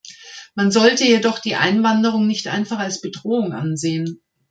[0.55, 4.23] Man sollte jedoch die Einwanderung nicht einfach als Bedrohung ansehen.